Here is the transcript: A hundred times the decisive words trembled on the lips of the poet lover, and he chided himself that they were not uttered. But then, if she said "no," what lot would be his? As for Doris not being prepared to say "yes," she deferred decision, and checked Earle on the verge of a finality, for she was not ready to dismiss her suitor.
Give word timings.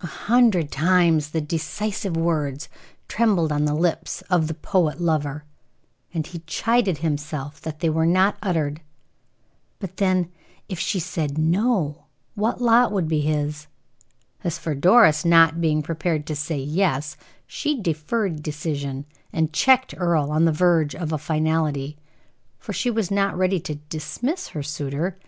A 0.00 0.06
hundred 0.06 0.70
times 0.70 1.30
the 1.30 1.40
decisive 1.40 2.16
words 2.16 2.68
trembled 3.08 3.50
on 3.50 3.64
the 3.64 3.74
lips 3.74 4.22
of 4.30 4.46
the 4.46 4.54
poet 4.54 5.00
lover, 5.00 5.42
and 6.14 6.24
he 6.24 6.44
chided 6.46 6.98
himself 6.98 7.60
that 7.62 7.80
they 7.80 7.90
were 7.90 8.06
not 8.06 8.36
uttered. 8.40 8.80
But 9.80 9.96
then, 9.96 10.30
if 10.68 10.78
she 10.78 11.00
said 11.00 11.36
"no," 11.36 12.04
what 12.36 12.62
lot 12.62 12.92
would 12.92 13.08
be 13.08 13.22
his? 13.22 13.66
As 14.44 14.56
for 14.56 14.76
Doris 14.76 15.24
not 15.24 15.60
being 15.60 15.82
prepared 15.82 16.26
to 16.28 16.36
say 16.36 16.58
"yes," 16.60 17.16
she 17.48 17.82
deferred 17.82 18.40
decision, 18.40 19.04
and 19.32 19.52
checked 19.52 19.94
Earle 19.98 20.30
on 20.30 20.44
the 20.44 20.52
verge 20.52 20.94
of 20.94 21.12
a 21.12 21.18
finality, 21.18 21.98
for 22.56 22.72
she 22.72 22.88
was 22.88 23.10
not 23.10 23.36
ready 23.36 23.58
to 23.58 23.74
dismiss 23.74 24.50
her 24.50 24.62
suitor. 24.62 25.18